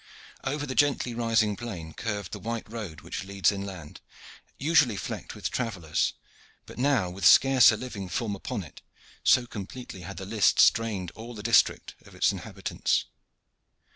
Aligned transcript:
Over 0.43 0.65
the 0.65 0.73
gently 0.73 1.13
rising 1.13 1.55
plain 1.55 1.93
curved 1.93 2.31
the 2.31 2.39
white 2.39 2.67
road 2.67 3.01
which 3.01 3.23
leads 3.23 3.51
inland, 3.51 4.01
usually 4.57 4.97
flecked 4.97 5.35
with 5.35 5.51
travellers, 5.51 6.13
but 6.65 6.79
now 6.79 7.11
with 7.11 7.23
scarce 7.23 7.71
a 7.71 7.77
living 7.77 8.09
form 8.09 8.35
upon 8.35 8.63
it, 8.63 8.81
so 9.23 9.45
completely 9.45 10.01
had 10.01 10.17
the 10.17 10.25
lists 10.25 10.67
drained 10.71 11.11
all 11.11 11.35
the 11.35 11.43
district 11.43 11.93
of 12.03 12.15
its 12.15 12.31
inhabitants. 12.31 13.05